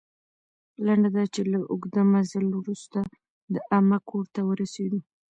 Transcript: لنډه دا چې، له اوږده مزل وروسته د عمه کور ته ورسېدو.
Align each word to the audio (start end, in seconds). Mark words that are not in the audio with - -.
لنډه 0.85 1.09
دا 1.15 1.23
چې، 1.33 1.41
له 1.51 1.57
اوږده 1.71 2.01
مزل 2.11 2.45
وروسته 2.59 2.99
د 3.53 3.55
عمه 3.75 3.97
کور 4.09 4.25
ته 4.35 4.41
ورسېدو. 4.49 4.99